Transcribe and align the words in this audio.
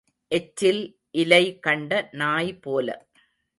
எச்சில் 0.31 0.81
இலை 1.11 1.59
கண்ட 1.59 2.09
நாய் 2.11 2.53
போல. 2.59 2.87